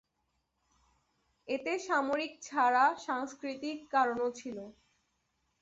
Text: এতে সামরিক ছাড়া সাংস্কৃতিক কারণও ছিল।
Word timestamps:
এতে 1.47 1.73
সামরিক 1.87 2.31
ছাড়া 2.47 2.85
সাংস্কৃতিক 3.05 3.77
কারণও 3.93 4.29
ছিল। 4.39 4.57